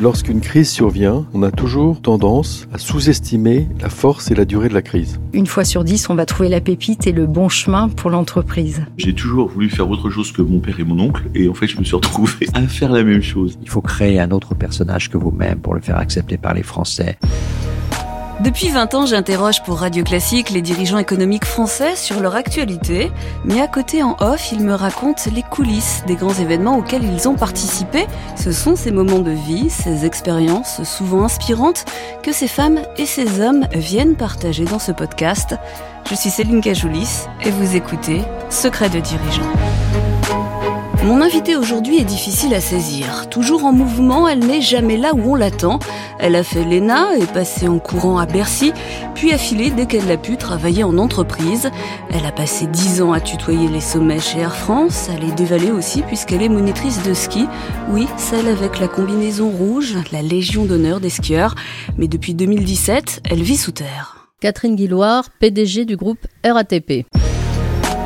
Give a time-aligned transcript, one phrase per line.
[0.00, 4.74] Lorsqu'une crise survient, on a toujours tendance à sous-estimer la force et la durée de
[4.74, 5.20] la crise.
[5.34, 8.80] Une fois sur dix, on va trouver la pépite et le bon chemin pour l'entreprise.
[8.96, 11.66] J'ai toujours voulu faire autre chose que mon père et mon oncle, et en fait,
[11.66, 13.58] je me suis retrouvé à faire la même chose.
[13.60, 17.18] Il faut créer un autre personnage que vous-même pour le faire accepter par les Français.
[18.40, 23.12] Depuis 20 ans, j'interroge pour Radio Classique les dirigeants économiques français sur leur actualité,
[23.44, 27.28] mais à côté en off, ils me racontent les coulisses des grands événements auxquels ils
[27.28, 28.06] ont participé.
[28.36, 31.84] Ce sont ces moments de vie, ces expériences souvent inspirantes
[32.22, 35.54] que ces femmes et ces hommes viennent partager dans ce podcast.
[36.08, 40.19] Je suis Céline Cajoulis et vous écoutez Secret de dirigeants.
[41.02, 43.30] Mon invitée aujourd'hui est difficile à saisir.
[43.30, 45.78] Toujours en mouvement, elle n'est jamais là où on l'attend.
[46.18, 48.74] Elle a fait l'ENA, est passée en courant à Bercy,
[49.14, 51.70] puis a filé dès qu'elle l'a pu travailler en entreprise.
[52.10, 55.70] Elle a passé dix ans à tutoyer les sommets chez Air France, à les dévaler
[55.70, 57.46] aussi puisqu'elle est monitrice de ski.
[57.88, 61.54] Oui, celle avec la combinaison rouge, la Légion d'honneur des skieurs.
[61.96, 64.28] Mais depuis 2017, elle vit sous terre.
[64.40, 67.06] Catherine Guilloire, PDG du groupe RATP.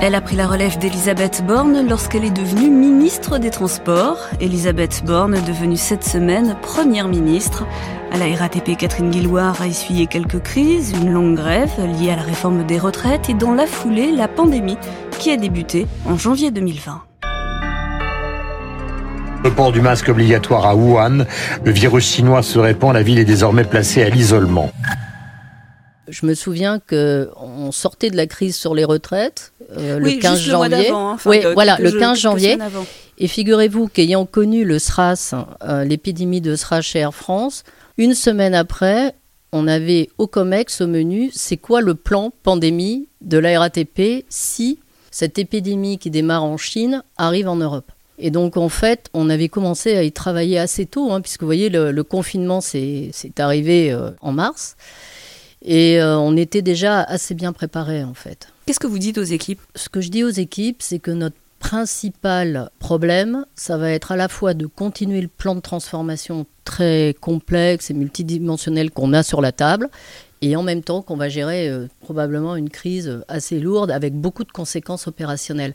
[0.02, 4.18] Elle a pris la relève d'Elisabeth Borne lorsqu'elle est devenue ministre des Transports.
[4.40, 7.64] Elisabeth Borne, devenue cette semaine première ministre.
[8.12, 12.22] À la RATP, Catherine Guilloire a essuyé quelques crises, une longue grève liée à la
[12.22, 14.76] réforme des retraites et dans la foulée, la pandémie
[15.18, 17.02] qui a débuté en janvier 2020.
[19.44, 21.26] Le port du masque obligatoire à Wuhan,
[21.64, 24.70] le virus chinois se répand, la ville est désormais placée à l'isolement.
[26.08, 30.38] Je me souviens que on sortait de la crise sur les retraites euh, le 15
[30.38, 30.91] janvier.
[30.91, 32.58] Hein, oui, voilà, le 15 janvier.
[33.19, 37.64] Et figurez-vous qu'ayant connu le SRAS, euh, l'épidémie de SRAS chez Air France,
[37.96, 39.14] une semaine après,
[39.52, 44.80] on avait au COMEX au menu, c'est quoi le plan pandémie de la RATP si
[45.11, 47.92] cette épidémie qui démarre en Chine arrive en Europe?
[48.18, 51.46] Et donc, en fait, on avait commencé à y travailler assez tôt, hein, puisque vous
[51.48, 54.77] voyez, le, confinement, c'est arrivé euh, en mars.
[55.64, 58.48] Et on était déjà assez bien préparés, en fait.
[58.66, 59.61] Qu'est-ce que vous dites aux équipes?
[59.74, 64.16] Ce que je dis aux équipes, c'est que notre principal problème, ça va être à
[64.16, 69.40] la fois de continuer le plan de transformation très complexe et multidimensionnel qu'on a sur
[69.40, 69.89] la table,
[70.42, 74.44] et en même temps qu'on va gérer euh, probablement une crise assez lourde avec beaucoup
[74.44, 75.72] de conséquences opérationnelles.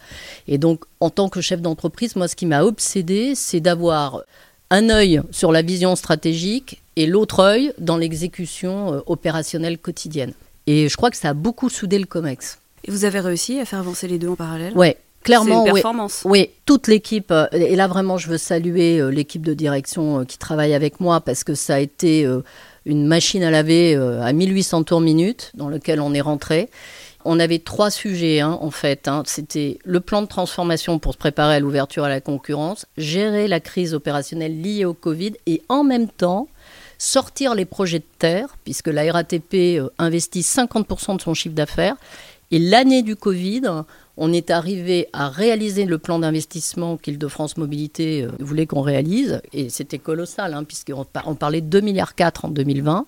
[0.48, 4.22] Et donc, en tant que chef d'entreprise, moi, ce qui m'a obsédé, c'est d'avoir
[4.70, 10.34] un œil sur la vision stratégique et l'autre œil dans l'exécution euh, opérationnelle quotidienne.
[10.68, 12.60] Et je crois que ça a beaucoup soudé le COMEX.
[12.84, 14.74] Et vous avez réussi à faire avancer les deux en parallèle?
[14.76, 15.64] Oui, clairement.
[15.64, 16.24] C'est une performance.
[16.26, 17.32] Oui, toute l'équipe.
[17.32, 21.22] Euh, et là, vraiment, je veux saluer euh, l'équipe de direction qui travaille avec moi
[21.22, 22.28] parce que ça a été
[22.86, 26.70] une machine à laver à 1800 tours minute dans lequel on est rentré.
[27.24, 29.08] On avait trois sujets, hein, en fait.
[29.08, 29.24] Hein.
[29.26, 33.62] C'était le plan de transformation pour se préparer à l'ouverture à la concurrence, gérer la
[33.62, 36.48] crise opérationnelle liée au Covid et en même temps
[37.00, 41.96] sortir les projets de terre, puisque la RATP investit 50% de son chiffre d'affaires
[42.52, 43.62] et l'année du Covid,
[44.18, 49.42] on est arrivé à réaliser le plan d'investissement qu'Île-de-France Mobilité euh, voulait qu'on réalise.
[49.54, 53.06] Et c'était colossal, hein, puisqu'on parlait de 2,4 milliards en 2020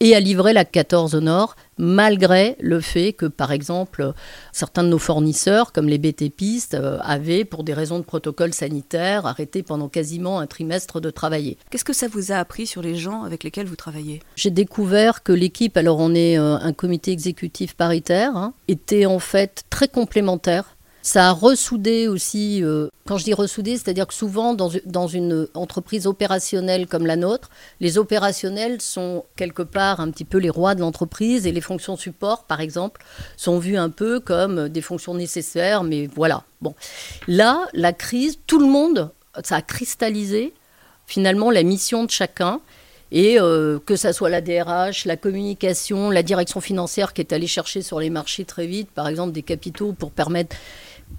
[0.00, 4.12] et à livrer la 14 au nord, malgré le fait que, par exemple,
[4.52, 9.26] certains de nos fournisseurs, comme les BTPistes, euh, avaient, pour des raisons de protocole sanitaire,
[9.26, 11.58] arrêté pendant quasiment un trimestre de travailler.
[11.70, 14.20] Qu'est-ce que ça vous a appris sur les gens avec lesquels vous travaillez?
[14.36, 19.18] J'ai découvert que l'équipe, alors on est euh, un comité exécutif paritaire, hein, était en
[19.18, 24.54] fait très complémentaire ça a ressoudé aussi, euh, quand je dis ressoudé, c'est-à-dire que souvent
[24.54, 27.50] dans, une entreprise opérationnelle comme la nôtre,
[27.80, 31.96] les opérationnels sont quelque part un petit peu les rois de l'entreprise et les fonctions
[31.96, 33.02] support, par exemple,
[33.36, 36.44] sont vues un peu comme des fonctions nécessaires, mais voilà.
[36.60, 36.74] Bon.
[37.26, 39.10] Là, la crise, tout le monde,
[39.42, 40.52] ça a cristallisé
[41.06, 42.60] finalement la mission de chacun.
[43.12, 47.48] Et euh, que ça soit la DRH, la communication, la direction financière qui est allée
[47.48, 50.54] chercher sur les marchés très vite, par exemple, des capitaux pour permettre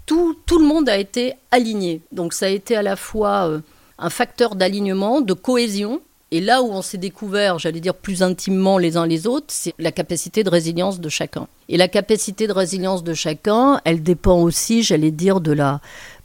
[0.06, 2.02] tout, le monde a été aligné.
[2.12, 3.60] Donc ça a été à la fois euh,
[3.98, 6.02] un facteur d'alignement, de cohésion.
[6.34, 9.74] Et là où on s'est découvert, j'allais dire plus intimement les uns les autres, c'est
[9.80, 11.48] la capacité de résilience de chacun.
[11.68, 15.54] Et la capacité de résilience de chacun, elle dépend aussi, j'allais dire, de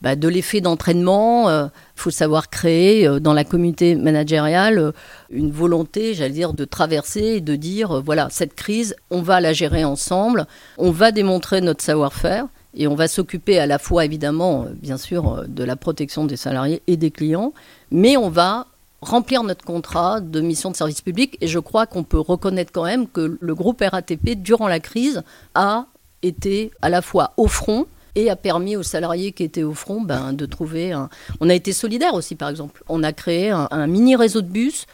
[0.03, 1.49] bah, de l'effet d'entraînement.
[1.49, 1.67] Il euh,
[1.97, 4.93] faut savoir créer euh, dans la communauté managériale
[5.31, 9.53] une volonté, j'allais dire, de traverser et de dire voilà, cette crise, on va la
[9.53, 10.47] gérer ensemble,
[10.79, 12.47] on va démontrer notre savoir-faire.
[12.77, 16.25] Et on va s'occuper à la fois, évidemment, euh, bien sûr, euh, de la protection
[16.27, 17.53] des salariés et des clients,
[17.91, 18.67] mais on va
[19.01, 21.39] remplir notre contrat de mission de service public.
[21.41, 25.23] Et je crois qu'on peut reconnaître quand même que le groupe RATP, durant la crise,
[25.55, 25.87] a
[26.23, 30.01] été à la fois au front et a permis aux salariés qui étaient au front
[30.01, 31.09] ben, de trouver un...
[31.41, 32.83] On a été solidaires aussi, par exemple.
[32.89, 34.87] On a créé un, mini réseau de bus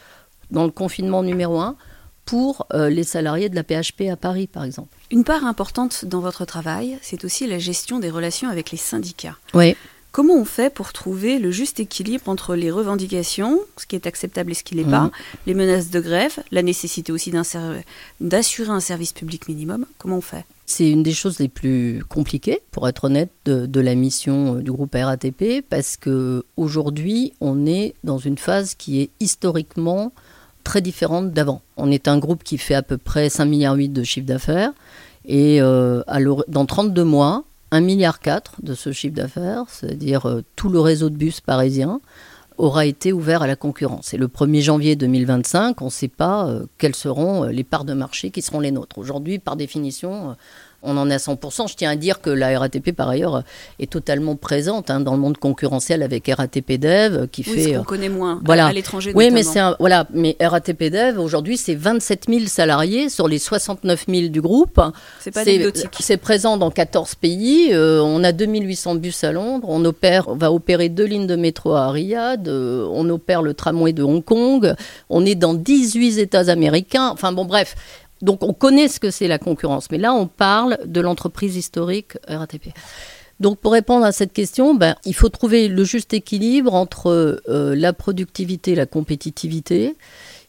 [0.51, 1.75] dans le confinement numéro 1
[2.33, 4.89] pour euh, les salariés de la PHP à Paris, par exemple.
[5.11, 9.37] Une part importante dans votre travail, c'est aussi la gestion des relations avec les syndicats.
[9.53, 9.75] Oui.
[10.11, 14.49] Comment on fait pour trouver le juste équilibre entre les revendications, ce qui est acceptable
[14.49, 15.11] et ce qui n'est pas, Mhm.
[15.45, 17.31] les menaces de grève, la nécessité aussi
[18.19, 19.85] d'assurer un service public minimum?
[19.99, 20.45] Comment on fait?
[20.65, 24.61] C'est une des choses les plus compliquées, pour être honnête, de, de la mission euh,
[24.61, 30.13] du groupe RATP, parce que aujourd'hui, on est dans une phase qui est historiquement
[30.63, 31.61] très différente d'avant.
[31.77, 34.71] On est un groupe qui fait à peu près 5,8 milliards de chiffre d'affaires,
[35.25, 36.03] et euh,
[36.47, 38.19] dans 32 mois, 1,4 milliard
[38.61, 42.01] de ce chiffre d'affaires, c'est-à-dire euh, tout le réseau de bus parisien,
[42.57, 44.13] aura été ouvert à la concurrence.
[44.13, 47.93] Et le 1er janvier 2025, on ne sait pas euh, quelles seront les parts de
[47.93, 48.99] marché qui seront les nôtres.
[48.99, 50.35] Aujourd'hui, par définition,
[50.83, 51.69] on en est à 100%.
[51.69, 53.41] Je tiens à dire que la RATP, par ailleurs, euh,
[53.79, 57.63] est totalement présente hein, dans le monde concurrentiel avec RATP Dev, euh, qui Oui, fait...
[57.63, 58.67] ce euh, qu'on connaît moins voilà.
[58.67, 63.09] à l'étranger oui, mais c'est un, voilà, mais RATP Dev aujourd'hui c'est 27 000 salariés
[63.09, 64.79] sur les 69 000 du groupe.
[65.19, 65.89] C'est pas anecdotique.
[65.99, 67.69] C'est présent dans 14 pays.
[67.71, 69.67] euh, on a 2800 bus à Londres.
[69.69, 72.47] On opère, on va opérer deux lignes de métro à Riyad.
[72.47, 74.73] euh, on opère le tramway de Hong Kong.
[75.09, 77.09] On est dans 18 États américains.
[77.09, 77.75] Enfin bon, bref.
[78.23, 79.91] Donc on connaît ce que c'est la concurrence.
[79.91, 82.69] Mais là, on parle de l'entreprise historique RATP.
[83.39, 87.75] Donc pour répondre à cette question, ben, il faut trouver le juste équilibre entre euh,
[87.75, 89.95] la productivité, la compétitivité,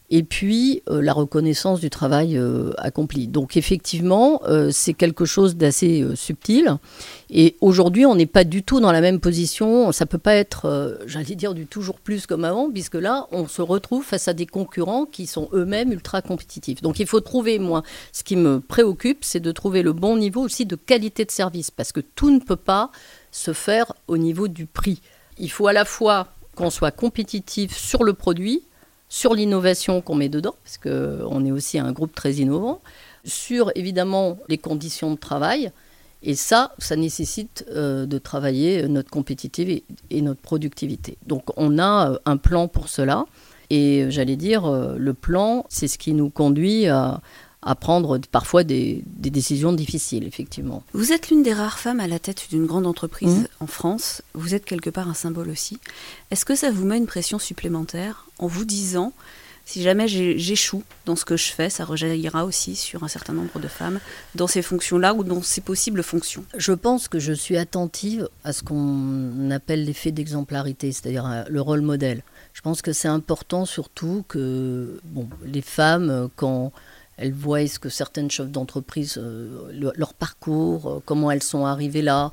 [0.09, 3.27] et puis euh, la reconnaissance du travail euh, accompli.
[3.27, 6.77] Donc effectivement, euh, c'est quelque chose d'assez subtil.
[7.29, 9.91] Et aujourd'hui, on n'est pas du tout dans la même position.
[9.91, 13.61] Ça peut pas être, j'allais dire, du toujours plus comme avant, puisque là, on se
[13.61, 16.81] retrouve face à des concurrents qui sont eux-mêmes ultra compétitifs.
[16.81, 20.41] Donc il faut trouver, moi, ce qui me préoccupe, c'est de trouver le bon niveau
[20.41, 22.91] aussi de qualité de service, parce que tout ne peut pas
[23.31, 25.01] se faire au niveau du prix.
[25.39, 28.63] Il faut à la fois qu'on soit compétitif sur le produit,
[29.15, 32.81] sur l'innovation qu'on met dedans, parce qu'on est aussi un groupe très innovant,
[33.23, 35.71] sur évidemment les conditions de travail.
[36.21, 41.17] Et ça, ça nécessite euh, de travailler notre compétitivité et, notre productivité.
[41.27, 43.25] Donc on a euh, un plan pour cela.
[43.69, 47.21] Et j'allais dire, euh, le plan, c'est ce qui nous conduit à,
[47.65, 50.83] à prendre parfois des, des décisions difficiles, effectivement.
[50.93, 53.47] Vous êtes l'une des rares femmes à la tête d'une grande entreprise Mhm.
[53.59, 54.21] en France.
[54.35, 55.79] Vous êtes quelque part un symbole aussi.
[56.31, 59.13] Est-ce que ça vous met une pression supplémentaire en vous disant,
[59.67, 63.59] si jamais j'échoue dans ce que je fais, ça rejaillira aussi sur un certain nombre
[63.59, 63.99] de femmes
[64.35, 66.45] dans ces fonctions-là ou dans ces possibles fonctions?
[66.55, 71.61] Je pense que je suis attentive à ce qu'on appelle l'effet d'exemplarité, c'est-à-dire euh, le
[71.61, 72.21] rôle modèle.
[72.53, 76.71] Je pense que c'est important surtout que bon, les femmes, euh, quand
[77.17, 81.65] elles voient ce que certaines chefs d'entreprise, euh, le- leur parcours, euh, comment elles sont
[81.65, 82.31] arrivées là,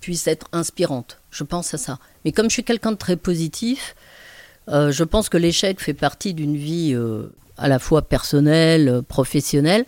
[0.00, 1.18] puissent être inspirantes.
[1.30, 1.98] Je pense à ça.
[2.24, 3.94] Mais comme je suis quelqu'un de très positif,
[4.68, 6.96] euh, je pense que l'échec fait partie d'une vie
[7.56, 9.84] à la fois personnelle, professionnelle.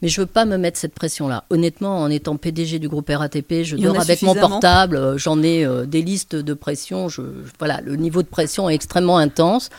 [0.00, 1.42] Mais je veux pas me mettre cette pression-là.
[1.50, 5.66] Honnêtement, en étant PDG du groupe RATP, je Il dors avec mon portable, j'en ai
[5.88, 7.08] des listes de pression.
[7.08, 9.70] Je, je- voilà, le niveau de pression est extrêmement intense.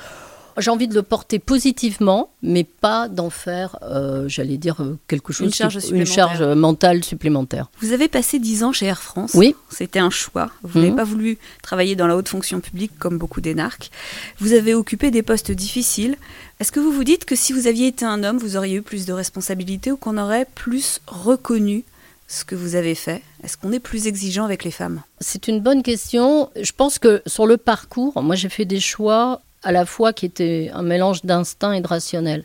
[0.60, 5.34] J'ai envie de le porter positivement, mais pas d'en faire, euh, j'allais dire, euh, quelque
[5.34, 7.68] chose, Une charge qui- une charge mentale supplémentaire.
[7.82, 9.32] Vous avez passé 10 ans chez Air France.
[9.36, 9.56] Oui.
[9.70, 10.52] C'était un choix.
[10.64, 10.86] Vous Mhm.
[10.86, 13.92] n'avez pas voulu travailler dans la haute fonction publique comme beaucoup d'énarques.
[14.40, 16.16] Vous avez occupé des postes difficiles.
[16.60, 18.81] Est-ce que vous vous dites que si vous aviez été un homme, vous auriez eu
[18.81, 21.83] plus de responsabilités ou qu'on aurait plus reconnu
[22.28, 23.22] ce que vous avez fait?
[23.44, 25.02] Est-ce qu'on est plus exigeant avec les femmes?
[25.22, 26.50] C'est une bonne question.
[26.62, 30.25] Je pense que sur le parcours, moi j'ai fait des choix à la fois qui
[30.25, 32.44] étaient un mélange d'instinct et de rationnel.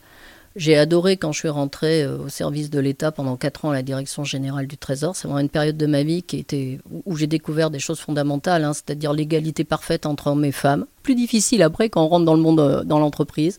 [0.57, 3.75] J'ai adoré quand je suis rentrée euh, au service de l'État pendant quatre ans à
[3.75, 5.17] la direction générale du Trésor.
[5.17, 7.99] C'est vraiment une période de ma vie qui était où- où j'ai découvert des choses
[7.99, 10.87] fondamentales, hein, c'est-à-dire l'égalité parfaite entre hommes et femmes.
[11.03, 13.59] Plus difficile après quand on rentre dans le monde, euh, dans l'entreprise.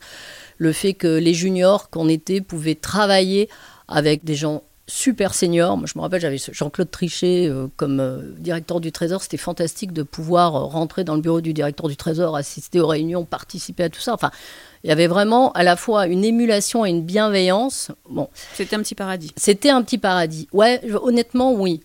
[0.58, 3.50] Le fait que les juniors qu'on était pouvaient travailler
[3.90, 5.78] avec des gens super seniors.
[5.78, 9.22] Moi, je me rappelle, j'avais Jean-Claude Trichet euh, comme euh, directeur du Trésor.
[9.24, 12.88] C'était fantastique de pouvoir euh, rentrer dans le bureau du directeur du Trésor, assister aux
[12.88, 14.14] réunions, participer à tout ça.
[14.14, 14.32] Enfin,
[14.84, 17.92] il y avait vraiment à la fois une émulation et une bienveillance.
[18.10, 19.32] Bon, C'était un petit paradis.
[19.36, 20.48] c'était un petit paradis.
[20.54, 21.82] Ouais, honnêtement, oui.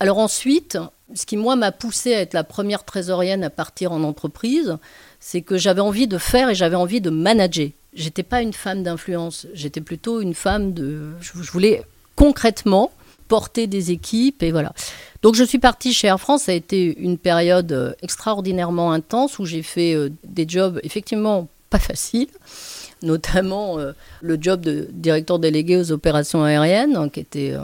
[0.00, 0.76] Alors ensuite,
[1.14, 4.76] ce qui moi m'a poussé à être la première trésorienne à partir en entreprise,
[5.20, 7.68] c'est que j'avais envie de faire et j'avais envie de manager.
[7.94, 11.12] J'étais pas une femme d'influence, j'étais plutôt une femme de.
[11.20, 11.84] Je voulais
[12.24, 12.90] concrètement
[13.28, 14.72] porter des équipes et voilà.
[15.20, 19.38] Donc je suis partie chez Air France, ça a été une période euh, extraordinairement intense
[19.38, 22.28] où j'ai fait euh, des jobs effectivement pas faciles,
[23.02, 27.54] notamment euh, le job de directeur délégué aux opérations aériennes, hein, qui était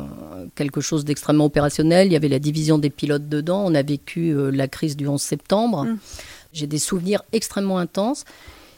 [0.57, 2.09] quelque chose d'extrêmement opérationnel.
[2.09, 3.63] Il y avait la division des pilotes dedans.
[3.65, 5.85] On a vécu la crise du 11 septembre.
[5.85, 5.99] Mm.
[6.53, 8.25] J'ai des souvenirs extrêmement intenses.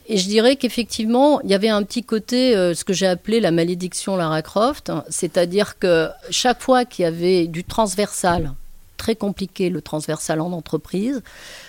[0.09, 3.41] Et je dirais qu'effectivement, il y avait un petit côté, euh, ce que j'ai appelé
[3.41, 8.53] la malédiction Lara Croft, hein, c'est-à-dire que chaque fois qu'il y avait du transversal,
[8.97, 11.23] très compliqué le transversal en entreprise,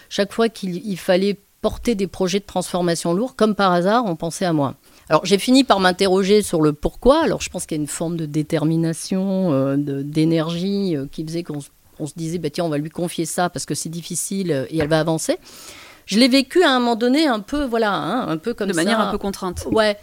[0.10, 4.16] chaque fois qu'il il fallait porter des projets de transformation lourds, comme par hasard, on
[4.16, 4.76] pensait à moi.
[5.10, 7.24] Alors j'ai fini par m'interroger sur le pourquoi.
[7.24, 11.44] Alors je pense qu'il y a une forme de détermination, euh, d'énergie euh, qui faisait
[11.44, 11.70] qu'on se-
[12.18, 15.00] disait, bah, tiens, on va lui confier ça parce que c'est difficile et elle va
[15.00, 15.38] avancer.
[16.14, 18.74] Je l'ai vécu à un moment donné un peu, voilà, hein, un peu comme de
[18.74, 18.84] ça.
[18.84, 19.66] manière un peu contrainte.
[19.72, 19.98] Ouais.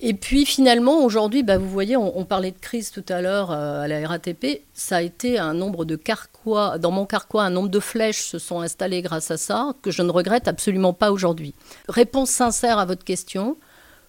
[0.00, 3.50] Et puis finalement, aujourd'hui, bah, vous voyez, on, on parlait de crise tout à l'heure
[3.50, 4.62] euh, à la RATP.
[4.72, 8.38] Ça a été un nombre de carquois, dans mon carquois, un nombre de flèches se
[8.38, 11.54] sont installées grâce à ça, que je ne regrette absolument pas aujourd'hui.
[11.88, 13.56] Réponse sincère à votre question.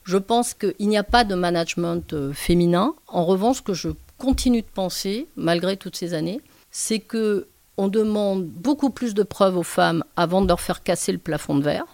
[0.03, 2.93] Je pense qu'il n'y a pas de management euh, féminin.
[3.07, 3.89] En revanche, ce que je
[4.19, 7.47] continue de penser, malgré toutes ces années, c'est que
[7.79, 11.55] on demande beaucoup plus de preuves aux femmes avant de leur faire casser le plafond
[11.55, 11.85] de verre.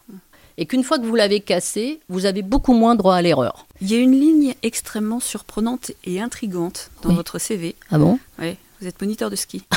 [0.57, 3.67] Et qu'une fois que vous l'avez cassé, vous avez beaucoup moins droit à l'erreur.
[3.81, 7.15] Il y a une ligne extrêmement surprenante et intrigante dans Oui.
[7.15, 7.75] votre CV.
[7.91, 8.19] Ah bon?
[8.39, 9.63] Ouais, vous êtes moniteur de ski.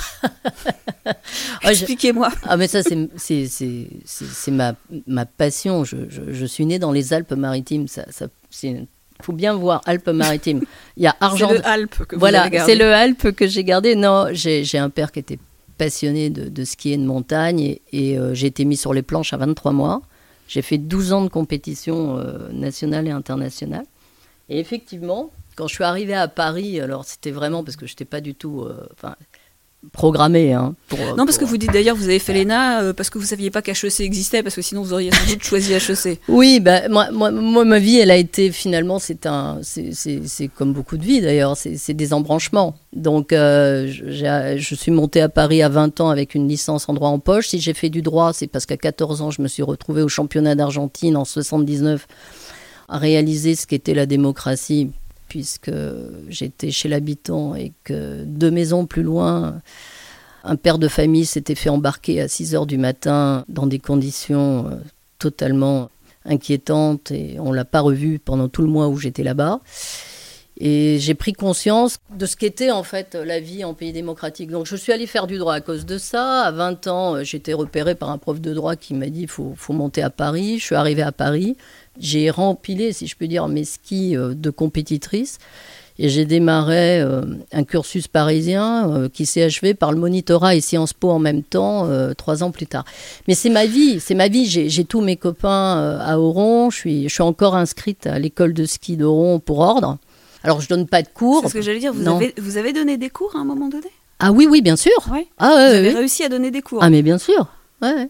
[1.63, 2.31] Ah, Expliquez-moi.
[2.43, 4.75] Ah mais ça c'est c'est c'est c'est- c'est ma
[5.07, 5.83] ma passion.
[5.85, 7.89] Je, je, je suis née dans les Alpes-Maritimes.
[7.89, 8.87] Ça ça c'est
[9.23, 10.63] faut bien voir Alpes-Maritimes.
[10.99, 11.51] Il y a C'est Argent.
[11.53, 12.73] le Alpes que vous Voilà, avez gardé.
[12.73, 13.95] c'est le Alpes que j'ai gardé.
[13.97, 15.39] Non, j'ai un père qui était
[15.79, 19.37] passionné de, ski et de montagne et, euh, j'ai été mis sur les planches à
[19.39, 20.03] 23 mois.
[20.49, 23.85] J'ai fait 12 ans de compétition euh, nationale et internationale.
[24.49, 28.05] Et effectivement, quand je suis arrivée à Paris, alors c'était vraiment parce que je n'étais
[28.05, 28.87] pas du tout euh,
[29.83, 30.53] enfin, programmée.
[30.53, 33.19] Hein, pour, Non, parce que vous dites d'ailleurs, vous avez fait l'ENA euh, parce que
[33.19, 36.21] vous saviez pas qu'HEC existait, parce que sinon vous auriez sans doute choisi HEC.
[36.29, 40.73] Oui, bah, moi, moi, moi, ma vie, elle a été finalement, c'est un, c'est- comme
[40.73, 42.75] beaucoup de vies d'ailleurs, c'est des embranchements.
[42.95, 47.11] Donc, euh, je suis montée à Paris à 20 ans avec une licence en droit
[47.11, 47.49] en poche.
[47.49, 50.09] Si j'ai fait du droit, c'est parce qu'à 14 ans, je me suis retrouvée au
[50.09, 52.07] championnat d'Argentine en 79
[52.89, 54.91] à réaliser ce qu'était la démocratie,
[55.29, 55.71] puisque
[56.29, 59.61] j'étais chez l'habitant et que deux maisons plus loin,
[60.45, 64.69] un père de famille s'était fait embarquer à 6 heures du matin dans des conditions
[64.69, 64.77] euh,
[65.19, 65.91] totalement
[66.25, 69.61] inquiétantes et on l'a pas revu pendant tout le mois où j'étais là-bas.
[70.61, 74.51] Et j'ai pris conscience de ce qu'était en fait la vie en pays démocratique.
[74.51, 76.43] Donc je suis allée faire du droit à cause de ça.
[76.43, 79.55] À 20 ans, euh, j'étais repérée par un prof de droit qui m'a dit faut,
[79.57, 80.59] faut monter à Paris.
[80.59, 81.57] Je suis arrivée à Paris.
[82.01, 85.39] J'ai rempilé, si je peux dire, mes skis euh, de compétitrice.
[86.01, 87.23] Et j'ai démarré euh,
[87.53, 91.89] un cursus parisien qui s'est achevé par le monitorat et Sciences Po en même temps,
[92.17, 92.85] trois ans plus tard.
[93.27, 94.47] Mais c'est ma vie, c'est ma vie.
[94.47, 96.71] J'ai tous mes copains à Oron.
[96.71, 99.99] Je suis, je suis encore inscrite à l'école de ski d'Oron pour ordre.
[100.49, 101.43] Alors je donne pas de cours.
[101.43, 103.69] C'est ce que j'allais dire, vous avez, vous avez donné des cours à un moment
[103.69, 103.85] donné?
[104.19, 104.93] Ah oui, oui, bien sûr.
[105.13, 105.27] Ouais.
[105.37, 106.79] Ah Vous avez réussi à donner des cours.
[106.83, 107.49] Ah mais bien sûr.
[107.83, 108.09] Ouais, ouais.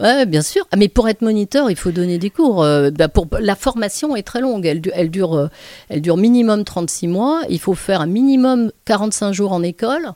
[0.00, 0.66] Ouais, bien sûr.
[0.72, 2.62] Ah, mais pour être moniteur, il faut donner des cours.
[2.64, 4.64] Euh, bah, pour, la formation est très longue.
[4.64, 5.48] Elle, du- elle, dure, euh,
[5.90, 7.42] elle dure minimum 36 mois.
[7.50, 10.08] Il faut faire un minimum 45 jours en école.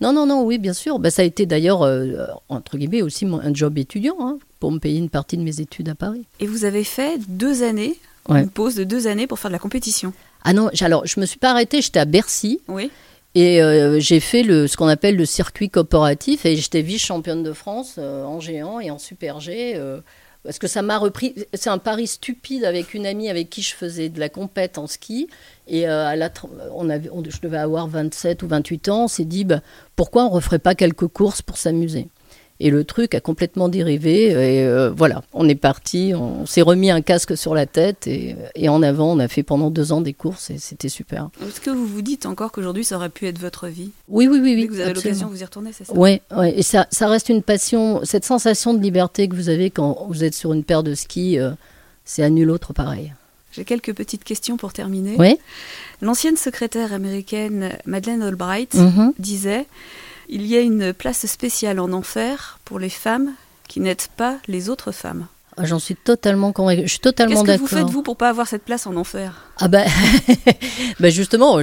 [0.00, 0.98] Non, non, non, oui, bien sûr.
[0.98, 4.72] Bah, ça a été d'ailleurs, euh, entre guillemets, aussi mon- un job étudiant hein, pour
[4.72, 6.24] me payer une partie de mes études à Paris.
[6.40, 7.96] Et vous avez fait deux années,
[8.30, 8.42] Ouais.
[8.42, 10.12] une pause de deux années pour faire de la compétition.
[10.44, 12.60] Ah non, alors je me suis pas arrêtée, j'étais à Bercy.
[12.68, 12.90] Oui.
[13.34, 17.52] Et euh, j'ai fait le, ce qu'on appelle le circuit coopératif et j'étais vice-championne de
[17.52, 19.74] France euh, en géant et en super G.
[19.76, 20.00] euh,
[20.42, 21.34] parce que ça m'a repris.
[21.52, 24.86] C'est un pari stupide avec une amie avec qui je faisais de la compète en
[24.86, 25.28] ski.
[25.68, 26.30] Et à la
[26.74, 29.04] on avait, on- je devais avoir 27 ou 28 ans.
[29.04, 29.60] On s'est dit bah,
[29.96, 32.08] pourquoi on referait pas quelques courses pour s'amuser?
[32.62, 34.26] Et le truc a complètement dérivé.
[34.28, 38.36] Et euh, voilà, on est parti, on s'est remis un casque sur la tête et,
[38.54, 41.30] et en avant, on a fait pendant deux ans des courses et c'était super.
[41.46, 43.90] Est-ce que vous vous dites encore qu'aujourd'hui ça aurait pu être votre vie?
[44.08, 44.66] Oui, oui, oui, oui.
[44.66, 45.92] vous avez l'occasion, vous y retournez, c'est ça?
[45.94, 48.00] Ouais, ouais, et ça, ça reste une passion.
[48.04, 51.38] Cette sensation de liberté que vous avez quand vous êtes sur une paire de skis,
[51.38, 51.50] euh,
[52.04, 53.12] c'est à nul autre pareil.
[53.52, 55.16] J'ai quelques petites questions pour terminer.
[55.18, 55.36] Oui.
[56.02, 59.12] L'ancienne secrétaire américaine Madeleine Albright Mhm.
[59.18, 59.66] disait
[60.32, 63.32] Il y a une place spéciale en enfer pour les femmes
[63.66, 65.26] qui n'aident pas les autres femmes.
[65.56, 66.82] Ah, J'en suis totalement convaincue.
[66.82, 67.78] Je suis totalement Qu'est-ce que vous d'accord.
[67.88, 69.48] faites, vous, pour pas avoir cette place en enfer?
[69.58, 69.88] Ah ben,
[71.00, 71.58] ben justement,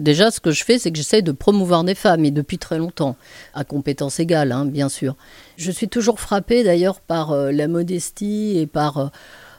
[0.00, 2.78] déjà ce que je fais, c'est que j'essaye de promouvoir des femmes, et depuis très
[2.78, 3.16] longtemps,
[3.52, 5.14] à compétences égales, hein, bien sûr.
[5.58, 9.06] Je suis toujours frappée d'ailleurs par euh, la modestie et par euh,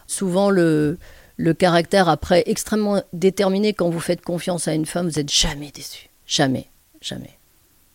[0.08, 0.98] souvent le,
[1.36, 3.74] le caractère après extrêmement déterminé.
[3.74, 6.10] Quand vous faites confiance à une femme, vous n'êtes jamais déçu.
[6.26, 6.70] Jamais,
[7.02, 7.38] jamais,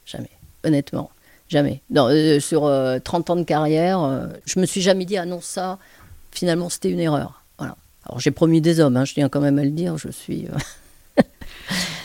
[0.06, 0.30] jamais.
[0.64, 1.10] Honnêtement,
[1.48, 1.82] jamais.
[1.90, 5.26] Non, euh, sur euh, 30 ans de carrière, euh, je me suis jamais dit, ah
[5.26, 5.78] non, ça,
[6.30, 7.42] finalement, c'était une erreur.
[7.58, 7.76] Voilà.
[8.06, 10.46] Alors j'ai promis des hommes, hein, je tiens quand même à le dire, je suis...
[10.46, 11.22] euh,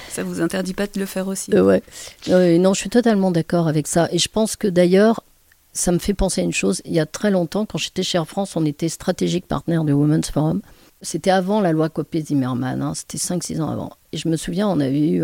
[0.09, 2.57] Ça vous interdit pas de le faire aussi Euh, ouais.
[2.57, 4.09] Non, je suis totalement d'accord avec ça.
[4.11, 5.23] Et je pense que d'ailleurs,
[5.73, 6.81] ça me fait penser à une chose.
[6.85, 9.91] Il y a très longtemps, quand j'étais chez Air France, on était stratégique partenaire du
[9.93, 10.61] Women's Forum.
[11.03, 13.91] C'était avant la loi Copé-Zimmermann, hein, c'était 5-6 ans avant.
[14.11, 15.23] Et je me souviens, on avait eu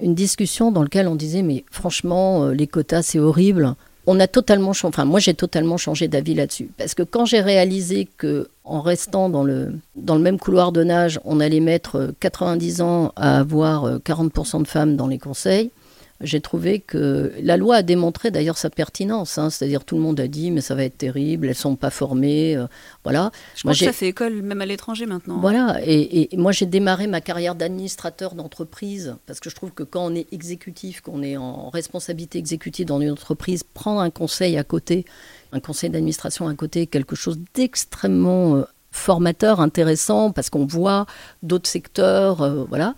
[0.00, 3.74] une discussion dans laquelle on disait, mais franchement, euh, les quotas, c'est horrible.
[4.06, 6.70] On a totalement changé, enfin moi j'ai totalement changé d'avis là-dessus.
[6.78, 10.84] Parce que quand j'ai réalisé que en restant dans le, dans le même couloir de
[10.84, 15.18] nage, on allait mettre euh, 90 ans à avoir euh, 40% de femmes dans les
[15.18, 15.70] conseils,
[16.22, 19.36] j'ai trouvé que la loi a démontré d'ailleurs sa pertinence.
[19.38, 19.50] hein.
[19.50, 22.56] C'est-à-dire tout le monde a dit mais ça va être terrible, elles sont pas formées,
[22.56, 22.66] euh,
[23.04, 23.30] voilà.
[23.54, 25.38] Je Moi, que j'ai- ça fait école même à l'étranger maintenant.
[25.40, 29.82] Voilà, et, et moi j'ai démarré ma carrière d'administrateur d'entreprise parce que je trouve que
[29.82, 34.56] quand on est exécutif, qu'on est en responsabilité exécutive dans une entreprise, prendre un conseil
[34.56, 35.04] à côté,
[35.52, 41.04] un conseil d'administration à côté, quelque chose d'extrêmement euh, formateur, intéressant parce qu'on voit
[41.42, 42.94] d'autres secteurs, euh, voilà.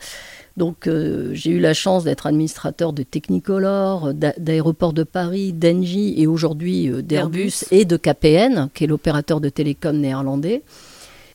[0.58, 6.14] Donc euh, j'ai eu la chance d'être administrateur de Technicolor, d'a- d'Aéroport de Paris, d'Engie
[6.20, 7.64] et aujourd'hui euh, d'Airbus D'Airbus.
[7.70, 10.62] et de KPN, qui est l'opérateur de télécom néerlandais.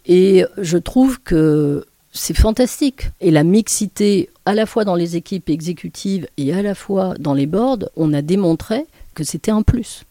[0.05, 3.09] Et je trouve que c'est fantastique.
[3.21, 7.33] Et la mixité, à la fois dans les équipes exécutives et à la fois dans
[7.33, 10.03] les boards, on a démontré que c'était un plus.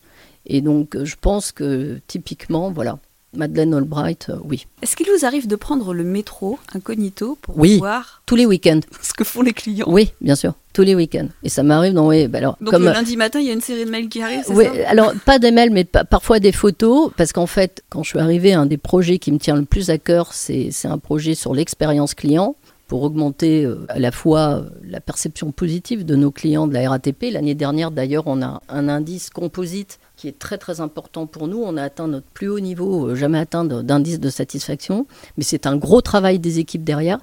[0.46, 2.98] Et donc, je pense que typiquement, voilà,
[3.34, 4.66] Madeleine Albright, euh, oui.
[4.82, 7.78] Est-ce qu'il vous arrive de prendre le métro incognito pour Oui.
[7.78, 8.80] voir Tous les week-ends.
[9.02, 9.86] ce que font les clients?
[9.88, 10.52] Oui, bien sûr.
[10.74, 11.28] Tous les week-ends.
[11.42, 11.98] Et ça m'arrive.
[11.98, 14.08] Oui, bah alors, Donc comme, le lundi matin, il y a une série de mails
[14.08, 14.88] qui arrivent, c'est Oui, ça?
[14.88, 18.18] alors pas des mails, mais pa- parfois des photos, parce qu'en fait, quand je suis
[18.18, 21.54] arrivée, un des projets qui me tient le plus à cœur, c'est un projet sur
[21.54, 22.56] l'expérience client
[22.92, 26.90] pour augmenter euh, à la fois euh, la perception positive de nos clients de la
[26.90, 27.30] RATP.
[27.32, 31.56] L'année dernière, d'ailleurs, on a un indice composite qui est très très important pour nous.
[31.56, 35.06] On a atteint notre plus haut niveau, euh, jamais atteint d'indice de satisfaction,
[35.38, 37.18] mais c'est un gros travail des équipes derrière.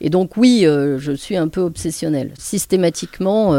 [0.00, 2.32] Et donc oui, je suis un peu obsessionnelle.
[2.36, 3.54] Systématiquement,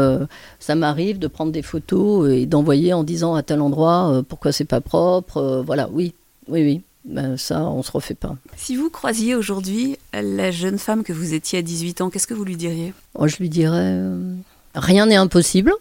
[0.58, 4.66] ça m'arrive de prendre des photos et d'envoyer en disant à tel endroit pourquoi c'est
[4.66, 5.62] pas propre.
[5.64, 6.12] voilà, oui,
[6.48, 6.82] oui, oui.
[7.06, 8.36] Ben, ça, on se refait pas.
[8.56, 12.34] Si vous croisiez aujourd'hui la jeune femme que vous étiez à 18 ans, qu'est-ce que
[12.34, 12.92] vous lui diriez?
[13.16, 14.34] Moi, je lui dirais euh,
[14.74, 15.72] rien n'est impossible.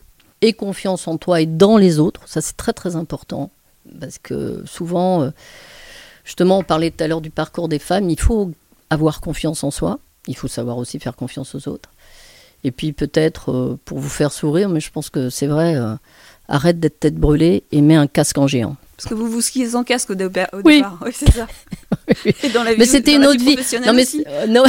[0.42, 2.22] Et confiance en toi et dans les autres.
[2.28, 3.50] Ça, c'est très très important
[4.00, 5.32] parce que souvent, euh,
[6.24, 8.10] justement, on parlait tout à l'heure du parcours des femmes.
[8.10, 8.52] Il faut
[8.92, 10.00] avoir confiance en soi.
[10.28, 11.90] Il faut savoir aussi faire confiance aux autres.
[12.64, 15.76] Et puis peut-être euh, pour vous faire sourire, mais je pense que c'est vrai.
[16.48, 18.76] arrête d'être tête brûlée et mets un casque en géant.
[18.98, 20.78] Parce que vous vous skiez sans casque au, Oui.
[20.78, 20.98] départ.
[21.06, 21.48] Oui, c'est ça.
[22.44, 23.58] Et dans la vie, Mais c'était une autre vie.
[23.86, 24.64] Non, mais euh,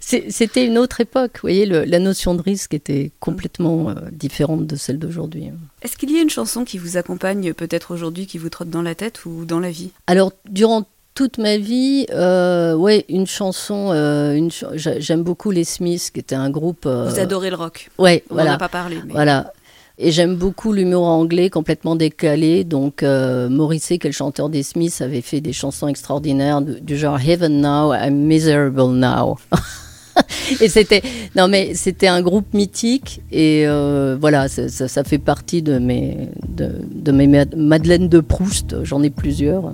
[0.00, 1.32] c'était une autre époque.
[1.34, 5.50] Vous voyez, le- la notion de risque était complètement euh, différente de celle d'aujourd'hui.
[5.82, 8.82] Est-ce qu'il y a une chanson qui vous accompagne peut-être aujourd'hui, qui vous trotte dans
[8.82, 9.90] la tête ou dans la vie?
[10.06, 16.10] Alors, durant toute ma vie, euh, ouais, une chanson, euh, ch- j'aime beaucoup les Smiths,
[16.12, 16.86] qui était un groupe.
[16.86, 18.54] euh, Vous adorez le rock Ouais, On voilà.
[18.54, 19.00] a pas parlé.
[19.06, 19.12] Mais...
[19.12, 19.52] Voilà.
[20.02, 22.64] Et j'aime beaucoup l'humour anglais complètement décalé.
[22.64, 26.80] Donc, euh, Morrissey, qui est le chanteur des Smiths, avait fait des chansons extraordinaires du,
[26.80, 29.36] du genre Heaven Now, I'm Miserable Now.
[30.60, 31.02] et c'était,
[31.36, 33.20] non mais c'était un groupe mythique.
[33.30, 36.16] Et euh, voilà, ça, ça- ça fait partie de mes,
[36.48, 38.82] de, de mes Mad- Madeleine de Proust.
[38.84, 39.72] J'en ai plusieurs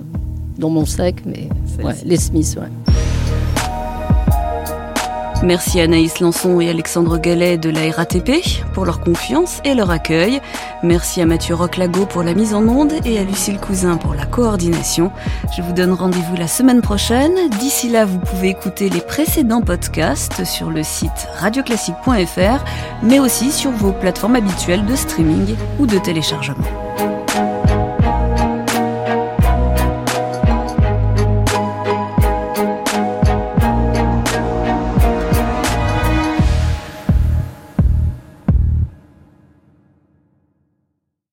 [0.59, 1.47] dans mon sac, mais
[1.85, 2.93] ouais, les Smiths, ouais.
[5.47, 9.91] Merci à Anaïs Lançon et Alexandre Gallet de la RATP pour leur confiance et leur
[9.91, 10.41] accueil.
[10.83, 14.25] Merci à Mathieu Roclago pour la mise en onde et à Lucille Cousin pour la
[14.25, 15.09] coordination.
[15.55, 17.49] Je vous donne rendez-vous la semaine prochaine.
[17.61, 22.65] D'ici là, vous pouvez écouter les précédents podcasts sur le site radioclassique.fr,
[23.01, 26.57] mais aussi sur vos plateformes habituelles de streaming ou de téléchargement.